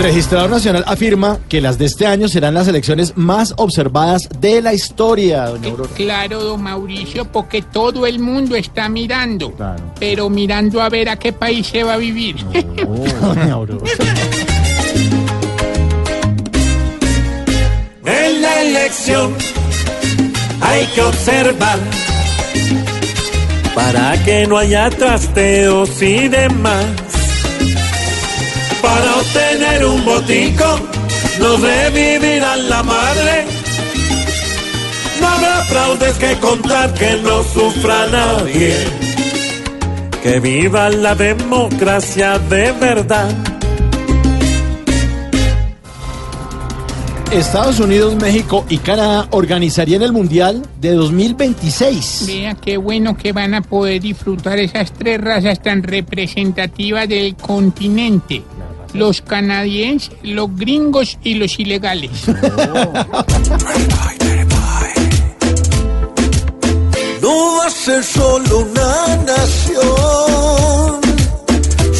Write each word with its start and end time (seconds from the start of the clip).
Registrador 0.00 0.50
nacional 0.50 0.84
afirma 0.86 1.38
que 1.48 1.60
las 1.60 1.78
de 1.78 1.84
este 1.84 2.06
año 2.06 2.28
serán 2.28 2.54
las 2.54 2.66
elecciones 2.68 3.16
más 3.16 3.54
observadas 3.56 4.28
de 4.40 4.62
la 4.62 4.72
historia, 4.72 5.46
doña 5.46 5.68
Aurora. 5.68 5.90
Claro, 5.94 6.42
don 6.42 6.62
Mauricio, 6.62 7.26
porque 7.26 7.62
todo 7.62 8.06
el 8.06 8.18
mundo 8.18 8.56
está 8.56 8.88
mirando. 8.88 9.52
Pero 9.98 10.30
mirando 10.30 10.80
a 10.80 10.88
ver 10.88 11.08
a 11.08 11.16
qué 11.16 11.32
país 11.32 11.66
se 11.66 11.82
va 11.84 11.94
a 11.94 11.96
vivir. 11.98 12.36
Doña 13.20 13.52
Aurora. 13.52 13.84
En 18.04 18.42
la 18.42 18.62
elección 18.62 19.34
hay 20.62 20.86
que 20.86 21.02
observar 21.02 21.78
para 23.74 24.22
que 24.24 24.46
no 24.46 24.56
haya 24.56 24.90
trasteos 24.90 26.00
y 26.02 26.28
demás. 26.28 26.86
Para 28.82 29.16
obtener 29.16 29.84
un 29.84 30.04
botico 30.04 30.80
nos 31.38 31.60
revivirán 31.60 32.68
la 32.68 32.82
madre. 32.82 33.44
No 35.20 35.28
habrá 35.28 35.64
fraudes 35.64 36.16
que 36.18 36.36
contar 36.38 36.92
que 36.94 37.16
no 37.22 37.42
sufra 37.42 38.06
nadie. 38.08 38.74
Que 40.22 40.40
viva 40.40 40.90
la 40.90 41.14
democracia 41.14 42.38
de 42.38 42.72
verdad. 42.72 43.34
Estados 47.32 47.78
Unidos, 47.78 48.16
México 48.16 48.66
y 48.68 48.78
Canadá 48.78 49.28
organizarían 49.30 50.02
el 50.02 50.12
Mundial 50.12 50.66
de 50.80 50.94
2026. 50.94 52.24
Vea 52.26 52.56
qué 52.56 52.76
bueno 52.76 53.16
que 53.16 53.32
van 53.32 53.54
a 53.54 53.62
poder 53.62 54.02
disfrutar 54.02 54.58
esas 54.58 54.92
tres 54.92 55.20
razas 55.20 55.62
tan 55.62 55.84
representativas 55.84 57.08
del 57.08 57.36
continente. 57.36 58.42
Los 58.94 59.20
canadienses, 59.22 60.12
los 60.22 60.54
gringos 60.56 61.18
y 61.22 61.34
los 61.34 61.58
ilegales. 61.58 62.10
No 67.20 67.56
va 67.58 67.66
a 67.66 67.70
ser 67.70 68.02
solo 68.02 68.58
una 68.60 69.16
nación, 69.26 71.00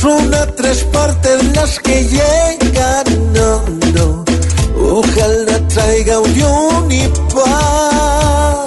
son 0.00 0.34
a 0.34 0.46
tres 0.46 0.82
partes 0.92 1.54
las 1.54 1.78
que 1.78 2.04
llegan, 2.04 3.32
no, 3.32 3.62
no. 3.94 4.24
Ojalá 4.90 5.68
traiga 5.68 6.18
unión 6.18 6.90
y 6.90 7.08
paz, 7.32 8.64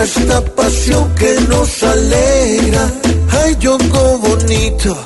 esta 0.00 0.40
pasión 0.54 1.12
que 1.16 1.36
nos 1.48 1.82
alegra, 1.82 2.90
ay, 3.42 3.56
yogo 3.58 4.18
bonito. 4.18 4.96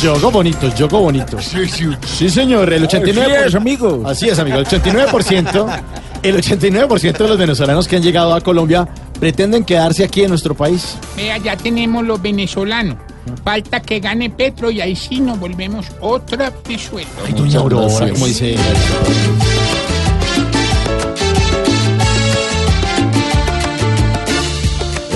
Yogo 0.00 0.30
bonito, 0.30 0.74
yogo 0.74 1.00
bonito. 1.00 1.38
Sí, 1.40 2.28
señor, 2.28 2.72
el 2.72 2.86
89%. 2.86 3.54
amigos. 3.56 4.00
Así 4.04 4.28
es, 4.28 4.38
amigo, 4.38 4.58
el 4.58 4.66
89%. 4.66 5.82
El 6.22 6.36
89% 6.36 7.16
de 7.16 7.28
los 7.28 7.38
venezolanos 7.38 7.88
que 7.88 7.96
han 7.96 8.02
llegado 8.02 8.34
a 8.34 8.40
Colombia 8.40 8.86
pretenden 9.18 9.64
quedarse 9.64 10.04
aquí 10.04 10.22
en 10.22 10.30
nuestro 10.30 10.54
país. 10.54 10.96
Vea, 11.16 11.38
ya 11.38 11.56
tenemos 11.56 12.04
los 12.04 12.20
venezolanos. 12.20 12.96
Falta 13.42 13.80
que 13.80 14.00
gane 14.00 14.30
Petro 14.30 14.70
y 14.70 14.80
ahí 14.80 14.94
sí 14.94 15.20
nos 15.20 15.38
volvemos 15.38 15.86
otra 16.00 16.52
Venezuela. 16.66 17.08
Ay, 17.26 17.32
doña 17.32 17.60
Aurora, 17.60 18.08
como 18.10 18.26
dice 18.26 18.50
ella. 18.50 18.62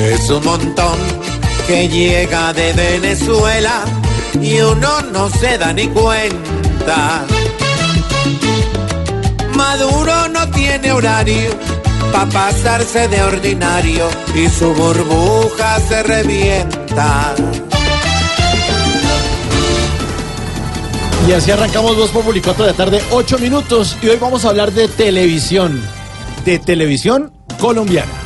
Es 0.02 0.30
un 0.30 0.44
montón 0.44 0.98
que 1.66 1.88
llega 1.88 2.52
de 2.52 2.72
Venezuela 2.72 3.84
y 4.40 4.60
uno 4.60 5.02
no 5.12 5.28
se 5.30 5.58
da 5.58 5.72
ni 5.72 5.88
cuenta. 5.88 7.24
Maduro 9.54 10.28
no 10.28 10.48
tiene 10.50 10.92
horario 10.92 11.50
para 12.12 12.26
pasarse 12.30 13.08
de 13.08 13.22
ordinario 13.22 14.08
y 14.34 14.48
su 14.48 14.72
burbuja 14.74 15.80
se 15.80 16.02
revienta. 16.02 17.34
Y 21.28 21.32
así 21.32 21.50
arrancamos 21.50 21.96
Voz 21.96 22.10
Populi 22.10 22.40
4 22.40 22.66
de 22.66 22.72
tarde, 22.72 23.02
8 23.10 23.38
minutos. 23.38 23.96
Y 24.02 24.08
hoy 24.08 24.16
vamos 24.16 24.44
a 24.44 24.48
hablar 24.48 24.72
de 24.72 24.88
televisión. 24.88 25.80
De 26.44 26.58
televisión 26.58 27.32
colombiana. 27.60 28.19